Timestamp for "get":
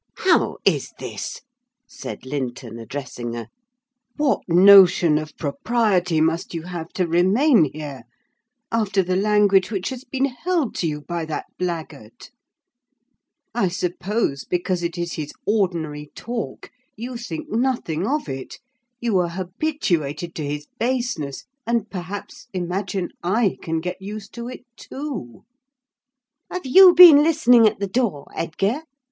23.79-24.01